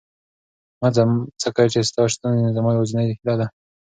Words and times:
مه 0.79 0.89
ځه، 0.95 1.03
ځکه 1.43 1.61
چې 1.73 1.79
ستا 1.89 2.03
شتون 2.11 2.33
زما 2.57 2.69
یوازینۍ 2.73 3.07
هیله 3.17 3.35
ده. 3.39 3.47